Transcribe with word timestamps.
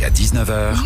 Jusqu'à 0.00 0.40
19h, 0.40 0.76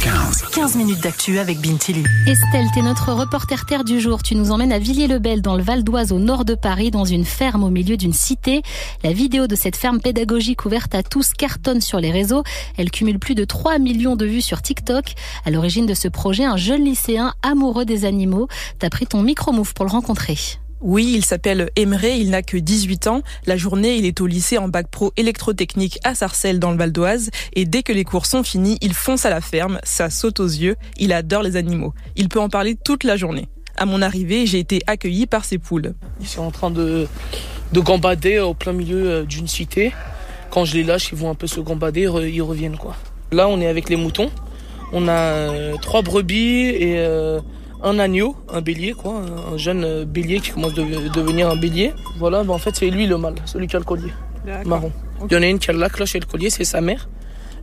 15. 0.00 0.42
15 0.52 0.76
minutes 0.76 1.00
d'actu 1.00 1.40
avec 1.40 1.58
Bintili. 1.60 2.04
Estelle, 2.28 2.68
t'es 2.72 2.82
notre 2.82 3.12
reporter 3.12 3.66
terre 3.66 3.82
du 3.82 3.98
jour. 3.98 4.22
Tu 4.22 4.36
nous 4.36 4.52
emmènes 4.52 4.70
à 4.70 4.78
Villiers-le-Bel 4.78 5.42
dans 5.42 5.56
le 5.56 5.62
Val 5.62 5.82
d'Oise 5.82 6.12
au 6.12 6.20
nord 6.20 6.44
de 6.44 6.54
Paris 6.54 6.92
dans 6.92 7.04
une 7.04 7.24
ferme 7.24 7.64
au 7.64 7.70
milieu 7.70 7.96
d'une 7.96 8.12
cité. 8.12 8.62
La 9.02 9.12
vidéo 9.12 9.48
de 9.48 9.56
cette 9.56 9.74
ferme 9.74 10.00
pédagogique 10.00 10.64
ouverte 10.66 10.94
à 10.94 11.02
tous 11.02 11.32
cartonne 11.36 11.80
sur 11.80 11.98
les 11.98 12.12
réseaux. 12.12 12.44
Elle 12.76 12.92
cumule 12.92 13.18
plus 13.18 13.34
de 13.34 13.44
3 13.44 13.80
millions 13.80 14.14
de 14.14 14.26
vues 14.26 14.42
sur 14.42 14.62
TikTok. 14.62 15.14
À 15.44 15.50
l'origine 15.50 15.86
de 15.86 15.94
ce 15.94 16.06
projet, 16.06 16.44
un 16.44 16.56
jeune 16.56 16.84
lycéen 16.84 17.34
amoureux 17.42 17.84
des 17.84 18.04
animaux. 18.04 18.46
T'as 18.78 18.90
pris 18.90 19.06
ton 19.06 19.22
micro-move 19.22 19.74
pour 19.74 19.84
le 19.84 19.90
rencontrer. 19.90 20.38
Oui, 20.80 21.12
il 21.14 21.24
s'appelle 21.24 21.70
Emre, 21.76 22.04
il 22.04 22.30
n'a 22.30 22.42
que 22.42 22.56
18 22.56 23.06
ans. 23.08 23.22
La 23.46 23.58
journée, 23.58 23.96
il 23.96 24.06
est 24.06 24.20
au 24.22 24.26
lycée 24.26 24.56
en 24.56 24.68
bac 24.68 24.88
pro 24.90 25.12
électrotechnique 25.18 25.98
à 26.04 26.14
Sarcelles 26.14 26.58
dans 26.58 26.70
le 26.70 26.78
Val 26.78 26.90
d'Oise. 26.90 27.30
Et 27.52 27.66
dès 27.66 27.82
que 27.82 27.92
les 27.92 28.04
cours 28.04 28.24
sont 28.24 28.42
finis, 28.42 28.78
il 28.80 28.94
fonce 28.94 29.26
à 29.26 29.30
la 29.30 29.42
ferme, 29.42 29.78
ça 29.82 30.08
saute 30.08 30.40
aux 30.40 30.46
yeux. 30.46 30.76
Il 30.96 31.12
adore 31.12 31.42
les 31.42 31.56
animaux. 31.56 31.92
Il 32.16 32.30
peut 32.30 32.40
en 32.40 32.48
parler 32.48 32.76
toute 32.82 33.04
la 33.04 33.16
journée. 33.16 33.48
À 33.76 33.84
mon 33.84 34.00
arrivée, 34.00 34.46
j'ai 34.46 34.58
été 34.58 34.80
accueilli 34.86 35.26
par 35.26 35.44
ses 35.44 35.58
poules. 35.58 35.94
Ils 36.20 36.26
sont 36.26 36.42
en 36.42 36.50
train 36.50 36.70
de, 36.70 37.06
de 37.72 37.80
gambader 37.80 38.38
au 38.38 38.54
plein 38.54 38.72
milieu 38.72 39.10
euh, 39.10 39.22
d'une 39.24 39.48
cité. 39.48 39.92
Quand 40.50 40.64
je 40.64 40.74
les 40.74 40.82
lâche, 40.82 41.10
ils 41.12 41.18
vont 41.18 41.30
un 41.30 41.34
peu 41.34 41.46
se 41.46 41.60
gambader, 41.60 42.08
ils 42.32 42.42
reviennent 42.42 42.78
quoi. 42.78 42.96
Là, 43.32 43.48
on 43.48 43.60
est 43.60 43.66
avec 43.66 43.88
les 43.90 43.96
moutons. 43.96 44.30
On 44.92 45.06
a 45.08 45.12
euh, 45.12 45.76
trois 45.80 46.02
brebis 46.02 46.68
et 46.68 46.98
euh, 46.98 47.40
un 47.82 47.98
agneau, 47.98 48.36
un 48.52 48.60
bélier, 48.60 48.92
quoi, 48.92 49.22
un 49.52 49.56
jeune 49.56 50.04
bélier 50.04 50.40
qui 50.40 50.50
commence 50.50 50.72
à 50.72 50.82
devenir 51.14 51.48
un 51.48 51.56
bélier. 51.56 51.92
Voilà, 52.18 52.42
ben 52.44 52.54
en 52.54 52.58
fait, 52.58 52.74
c'est 52.76 52.90
lui 52.90 53.06
le 53.06 53.16
mâle, 53.18 53.34
celui 53.46 53.66
qui 53.66 53.76
a 53.76 53.78
le 53.78 53.84
collier 53.84 54.12
marron. 54.64 54.92
Il 55.28 55.34
y 55.34 55.36
en 55.36 55.42
a 55.42 55.46
une 55.46 55.58
qui 55.58 55.70
a 55.70 55.72
la 55.72 55.88
cloche 55.88 56.14
et 56.14 56.20
le 56.20 56.26
collier, 56.26 56.50
c'est 56.50 56.64
sa 56.64 56.80
mère 56.80 57.08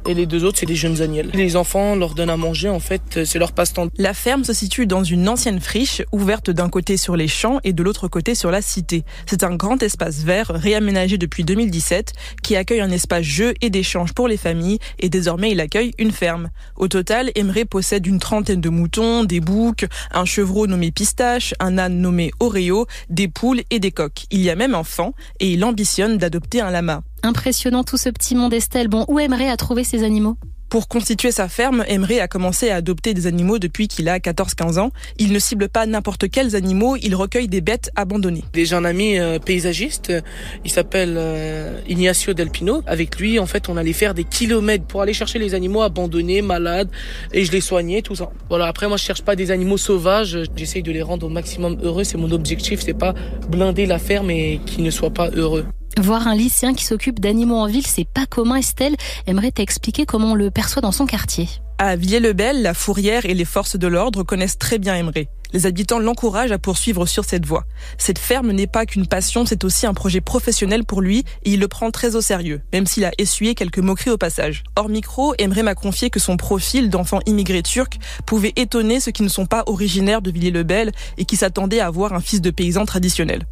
et 0.06 0.14
les 0.14 0.26
deux 0.26 0.44
autres, 0.44 0.60
c'est 0.60 0.66
des 0.66 0.76
jeunes 0.76 1.02
agnelles. 1.02 1.30
Les 1.34 1.56
enfants 1.56 1.96
leur 1.96 2.14
donnent 2.14 2.30
à 2.30 2.38
manger, 2.38 2.70
en 2.70 2.80
fait, 2.80 3.26
c'est 3.26 3.40
leur 3.40 3.52
passe-temps. 3.52 3.88
La 3.98 4.14
ferme 4.14 4.44
se 4.44 4.54
situe 4.54 4.86
dans 4.86 5.04
une 5.04 5.28
ancienne 5.28 5.59
friche, 5.59 6.02
ouverte 6.12 6.50
d'un 6.50 6.70
côté 6.70 6.98
sur 6.98 7.16
les 7.16 7.28
champs 7.28 7.59
et 7.64 7.73
de 7.73 7.84
l'autre 7.84 8.08
côté 8.08 8.36
sur 8.36 8.52
la 8.52 8.62
cité. 8.62 9.04
C'est 9.26 9.44
un 9.44 9.56
grand 9.56 9.81
espace 9.81 10.20
vert, 10.20 10.48
réaménagé 10.50 11.17
depuis 11.17 11.44
2017, 11.44 12.14
qui 12.44 12.56
accueille 12.56 12.81
un 12.81 12.92
espace 12.92 13.23
jeu 13.23 13.54
et 13.62 13.70
d'échange 13.70 14.14
pour 14.14 14.28
les 14.28 14.38
familles, 14.38 14.80
et 15.00 15.09
désormais 15.09 15.52
il 15.52 15.59
accueille 15.59 15.94
une 15.98 16.11
ferme. 16.11 16.50
Au 16.76 16.88
total, 16.88 17.32
Emery 17.36 17.66
possède 17.66 18.06
une 18.06 18.20
trentaine 18.20 18.61
de 18.61 18.70
moutons, 18.70 19.23
des 19.23 19.39
boucs, 19.39 19.86
un 20.11 20.26
chevreau 20.26 20.67
nommé 20.67 20.92
Pistache, 20.92 21.54
un 21.59 21.78
âne 21.78 22.00
nommé 22.00 22.32
Oreo, 22.39 22.88
des 23.09 23.28
poules 23.28 23.61
et 23.70 23.80
des 23.80 23.92
coqs. 23.92 24.26
Il 24.32 24.42
y 24.42 24.50
a 24.50 24.56
même 24.56 24.76
un 24.76 24.84
fan, 24.84 25.11
et 25.39 25.52
il 25.52 25.64
ambitionne 25.64 26.17
d'adopter 26.17 26.61
un 26.61 26.72
lama. 26.72 27.04
Impressionnant 27.23 27.84
tout 27.84 27.98
ce 27.98 28.10
petit 28.10 28.36
monde 28.36 28.54
Estelle. 28.54 28.88
Bon, 28.88 29.06
où 29.08 29.20
aimerait 29.20 29.50
à 29.50 29.58
trouver 29.58 29.84
ces 29.84 30.04
animaux? 30.04 30.38
Pour 30.70 30.90
constituer 30.90 31.32
sa 31.32 31.48
ferme, 31.48 31.86
Emery 31.88 32.20
a 32.20 32.28
commencé 32.28 32.70
à 32.70 32.76
adopter 32.76 33.14
des 33.14 33.26
animaux 33.26 33.58
depuis 33.58 33.88
qu'il 33.88 34.10
a 34.10 34.20
14-15 34.20 34.80
ans. 34.80 34.92
Il 35.18 35.32
ne 35.32 35.40
cible 35.40 35.70
pas 35.70 35.86
n'importe 35.86 36.30
quels 36.30 36.58
animaux, 36.58 36.98
il 37.02 37.16
recueille 37.16 37.48
des 37.48 37.62
bêtes 37.62 37.90
abandonnées. 37.95 38.44
J'ai 38.54 38.76
un 38.76 38.84
ami 38.84 39.18
euh, 39.18 39.40
paysagiste, 39.40 40.12
il 40.66 40.70
s'appelle 40.70 41.16
euh, 41.18 41.80
Ignacio 41.88 42.34
Del 42.34 42.50
Pino. 42.50 42.84
Avec 42.86 43.18
lui, 43.18 43.40
en 43.40 43.45
fait, 43.45 43.70
on 43.70 43.78
allait 43.78 43.94
faire 43.94 44.14
des 44.14 44.26
kilomètres 44.26 44.84
pour 44.84 45.02
aller 45.02 45.14
chercher 45.14 45.40
les 45.40 45.54
animaux 45.54 45.84
abandonnés, 45.84 46.42
malades, 46.42 46.90
et 47.32 47.45
je 47.45 47.52
les 47.54 47.62
soignais, 47.62 48.02
tout 48.02 48.16
ça. 48.16 48.30
Voilà, 48.50 48.66
après, 48.68 48.90
moi, 48.90 48.98
je 48.98 49.06
cherche 49.06 49.22
pas 49.22 49.38
des 49.38 49.52
animaux 49.52 49.78
sauvages, 49.78 50.38
j'essaye 50.58 50.84
de 50.84 50.92
les 50.92 51.02
rendre 51.02 51.28
au 51.28 51.30
maximum 51.30 51.78
heureux, 51.82 52.04
c'est 52.04 52.18
mon 52.18 52.32
objectif, 52.32 52.82
c'est 52.82 52.94
pas 52.94 53.14
blinder 53.50 53.86
la 53.86 54.00
ferme 54.00 54.32
et 54.32 54.60
qu'ils 54.66 54.84
ne 54.84 54.92
soient 54.92 55.12
pas 55.12 55.30
heureux. 55.30 55.66
Voir 55.97 56.27
un 56.27 56.35
lycéen 56.35 56.73
qui 56.73 56.85
s'occupe 56.85 57.19
d'animaux 57.19 57.57
en 57.57 57.67
ville, 57.67 57.88
c'est 57.88 58.07
pas 58.07 58.25
commun. 58.25 58.55
Estelle 58.55 58.95
aimerait 59.25 59.52
t'expliquer 59.52 60.05
comment 60.05 60.31
on 60.31 60.35
le 60.35 60.52
perçoit 60.52 60.81
dans 60.81 60.91
son 60.91 61.05
quartier. 61.05 61.47
À 61.80 61.95
Villiers-le-Bel, 61.95 62.61
la 62.61 62.73
Fourrière 62.73 63.25
et 63.25 63.33
les 63.33 63.45
forces 63.45 63.77
de 63.77 63.88
l'ordre 63.88 64.23
connaissent 64.23 64.58
très 64.58 64.80
bien 64.80 64.95
Emery. 64.95 65.27
Les 65.53 65.65
habitants 65.65 65.99
l'encouragent 65.99 66.52
à 66.52 66.58
poursuivre 66.58 67.05
sur 67.05 67.23
cette 67.23 67.45
voie. 67.45 67.65
Cette 67.97 68.19
ferme 68.19 68.52
n'est 68.52 68.67
pas 68.67 68.86
qu'une 68.86 69.08
passion, 69.08 69.45
c'est 69.45 69.64
aussi 69.64 69.86
un 69.86 69.93
projet 69.93 70.20
professionnel 70.20 70.83
pour 70.83 71.02
lui 71.02 71.20
et 71.43 71.53
il 71.53 71.59
le 71.59 71.67
prend 71.67 71.89
très 71.92 72.15
au 72.15 72.21
sérieux, 72.21 72.61
même 72.73 72.86
s'il 72.86 73.05
a 73.05 73.11
essuyé 73.17 73.55
quelques 73.55 73.80
moqueries 73.80 74.09
au 74.09 74.17
passage. 74.17 74.64
Hors 74.76 74.89
micro, 74.89 75.33
Emery 75.37 75.64
m'a 75.64 75.76
confié 75.76 76.09
que 76.09 76.20
son 76.20 76.36
profil 76.36 76.89
d'enfant 76.89 77.20
immigré 77.26 77.61
turc 77.64 77.97
pouvait 78.26 78.53
étonner 78.55 78.99
ceux 78.99 79.11
qui 79.11 79.23
ne 79.23 79.30
sont 79.30 79.45
pas 79.45 79.64
originaires 79.67 80.21
de 80.21 80.31
Villiers-le-Bel 80.31 80.92
et 81.17 81.26
qui 81.26 81.37
s'attendaient 81.37 81.80
à 81.80 81.87
avoir 81.87 82.14
un 82.14 82.21
fils 82.21 82.42
de 82.42 82.52
paysan 82.52 82.86
traditionnel. 82.86 83.45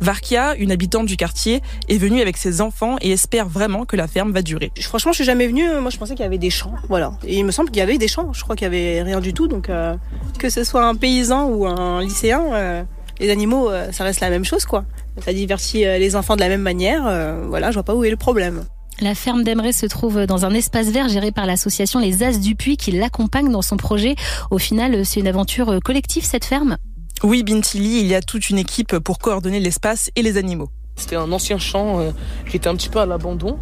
Varkia, 0.00 0.54
une 0.56 0.72
habitante 0.72 1.06
du 1.06 1.16
quartier, 1.16 1.62
est 1.88 1.98
venue 1.98 2.20
avec 2.20 2.36
ses 2.36 2.60
enfants 2.60 2.96
et 3.00 3.12
espère 3.12 3.48
vraiment 3.48 3.84
que 3.84 3.96
la 3.96 4.06
ferme 4.06 4.32
va 4.32 4.42
durer. 4.42 4.72
Franchement, 4.80 5.12
je 5.12 5.16
suis 5.16 5.24
jamais 5.24 5.46
venue. 5.46 5.68
Moi, 5.80 5.90
je 5.90 5.98
pensais 5.98 6.14
qu'il 6.14 6.22
y 6.22 6.26
avait 6.26 6.38
des 6.38 6.50
champs, 6.50 6.74
voilà. 6.88 7.12
Et 7.26 7.38
il 7.38 7.44
me 7.44 7.50
semble 7.50 7.70
qu'il 7.70 7.78
y 7.78 7.82
avait 7.82 7.98
des 7.98 8.08
champs. 8.08 8.32
Je 8.32 8.42
crois 8.42 8.56
qu'il 8.56 8.64
y 8.64 8.66
avait 8.66 9.02
rien 9.02 9.20
du 9.20 9.32
tout. 9.32 9.48
Donc, 9.48 9.68
euh, 9.68 9.96
que 10.38 10.50
ce 10.50 10.64
soit 10.64 10.84
un 10.84 10.94
paysan 10.94 11.48
ou 11.48 11.66
un 11.66 12.02
lycéen, 12.02 12.42
euh, 12.52 12.82
les 13.20 13.30
animaux, 13.30 13.70
euh, 13.70 13.90
ça 13.92 14.04
reste 14.04 14.20
la 14.20 14.30
même 14.30 14.44
chose, 14.44 14.64
quoi. 14.64 14.84
Ça 15.24 15.32
divertit 15.32 15.78
les 15.84 16.14
enfants 16.14 16.36
de 16.36 16.40
la 16.40 16.48
même 16.48 16.60
manière. 16.60 17.04
voilà, 17.48 17.70
je 17.70 17.74
vois 17.76 17.84
pas 17.84 17.94
où 17.94 18.04
est 18.04 18.10
le 18.10 18.18
problème. 18.18 18.64
La 19.00 19.14
ferme 19.14 19.44
d'Emery 19.44 19.72
se 19.72 19.86
trouve 19.86 20.26
dans 20.26 20.44
un 20.44 20.52
espace 20.52 20.88
vert 20.88 21.08
géré 21.08 21.32
par 21.32 21.46
l'association 21.46 22.00
Les 22.00 22.22
As 22.22 22.38
du 22.38 22.54
Puy 22.54 22.76
qui 22.76 22.92
l'accompagne 22.92 23.50
dans 23.50 23.62
son 23.62 23.78
projet. 23.78 24.14
Au 24.50 24.58
final, 24.58 25.06
c'est 25.06 25.20
une 25.20 25.26
aventure 25.26 25.78
collective 25.82 26.24
cette 26.24 26.44
ferme 26.44 26.76
oui, 27.22 27.42
Bintili, 27.42 28.00
il 28.00 28.06
y 28.06 28.14
a 28.14 28.20
toute 28.20 28.50
une 28.50 28.58
équipe 28.58 28.98
pour 28.98 29.18
coordonner 29.18 29.58
l'espace 29.58 30.10
et 30.16 30.22
les 30.22 30.36
animaux. 30.36 30.68
C'était 30.96 31.16
un 31.16 31.32
ancien 31.32 31.58
champ 31.58 31.98
euh, 31.98 32.10
qui 32.48 32.56
était 32.56 32.68
un 32.68 32.76
petit 32.76 32.88
peu 32.88 33.00
à 33.00 33.06
l'abandon 33.06 33.58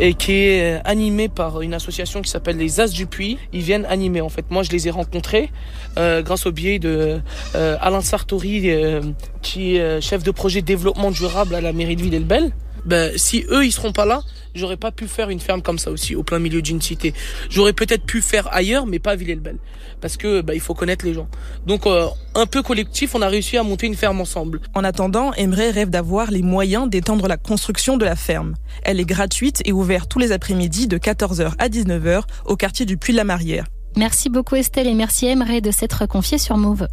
et 0.00 0.14
qui 0.14 0.32
est 0.32 0.78
euh, 0.78 0.80
animé 0.84 1.28
par 1.28 1.60
une 1.60 1.74
association 1.74 2.22
qui 2.22 2.30
s'appelle 2.30 2.56
les 2.56 2.80
As 2.80 2.88
du 2.88 3.06
Puy. 3.06 3.38
Ils 3.52 3.62
viennent 3.62 3.84
animer 3.86 4.20
en 4.20 4.28
fait. 4.28 4.44
Moi, 4.50 4.62
je 4.62 4.70
les 4.70 4.88
ai 4.88 4.90
rencontrés 4.90 5.50
euh, 5.96 6.22
grâce 6.22 6.46
au 6.46 6.52
biais 6.52 6.78
de 6.78 7.20
Alain 7.54 8.00
Sartori, 8.00 8.68
qui 9.42 9.76
est 9.76 10.00
chef 10.00 10.22
de 10.22 10.30
projet 10.30 10.62
développement 10.62 11.10
durable 11.10 11.54
à 11.54 11.60
la 11.60 11.72
mairie 11.72 11.96
de 11.96 12.02
Villers-le-Bel 12.02 12.52
ben, 12.84 13.12
si 13.16 13.44
eux 13.50 13.64
ils 13.64 13.72
seront 13.72 13.92
pas 13.92 14.06
là, 14.06 14.22
j'aurais 14.54 14.76
pas 14.76 14.90
pu 14.90 15.06
faire 15.06 15.30
une 15.30 15.40
ferme 15.40 15.62
comme 15.62 15.78
ça 15.78 15.90
aussi 15.90 16.14
au 16.14 16.22
plein 16.22 16.38
milieu 16.38 16.62
d'une 16.62 16.80
cité. 16.80 17.14
J'aurais 17.48 17.72
peut-être 17.72 18.04
pu 18.04 18.20
faire 18.20 18.48
ailleurs, 18.52 18.86
mais 18.86 18.98
pas 18.98 19.12
à 19.12 19.16
Villers-le-Bel, 19.16 19.56
parce 20.00 20.16
que 20.16 20.40
ben, 20.40 20.54
il 20.54 20.60
faut 20.60 20.74
connaître 20.74 21.04
les 21.04 21.14
gens. 21.14 21.28
Donc 21.66 21.86
euh, 21.86 22.06
un 22.34 22.46
peu 22.46 22.62
collectif, 22.62 23.14
on 23.14 23.22
a 23.22 23.28
réussi 23.28 23.56
à 23.56 23.62
monter 23.62 23.86
une 23.86 23.94
ferme 23.94 24.20
ensemble. 24.20 24.60
En 24.74 24.84
attendant, 24.84 25.32
Emre 25.34 25.72
rêve 25.72 25.90
d'avoir 25.90 26.30
les 26.30 26.42
moyens 26.42 26.88
d'étendre 26.88 27.28
la 27.28 27.36
construction 27.36 27.96
de 27.96 28.04
la 28.04 28.16
ferme. 28.16 28.54
Elle 28.82 29.00
est 29.00 29.06
gratuite 29.06 29.62
et 29.64 29.72
ouverte 29.72 30.08
tous 30.10 30.18
les 30.18 30.32
après-midi 30.32 30.88
de 30.88 30.98
14h 30.98 31.52
à 31.58 31.68
19h 31.68 32.22
au 32.46 32.56
quartier 32.56 32.86
du 32.86 32.96
Puy 32.96 33.12
de 33.12 33.18
la 33.18 33.24
Marière. 33.24 33.66
Merci 33.96 34.28
beaucoup 34.28 34.54
Estelle 34.54 34.86
et 34.86 34.94
merci 34.94 35.26
Emre 35.26 35.60
de 35.60 35.70
s'être 35.70 36.06
confiée 36.06 36.38
sur 36.38 36.56
Move. 36.56 36.88